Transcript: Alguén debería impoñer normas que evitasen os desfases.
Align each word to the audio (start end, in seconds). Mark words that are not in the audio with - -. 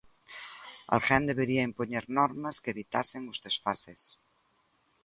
Alguén 0.95 1.23
debería 1.29 1.67
impoñer 1.69 2.05
normas 2.19 2.59
que 2.61 2.73
evitasen 2.75 3.23
os 3.33 3.39
desfases. 3.45 4.01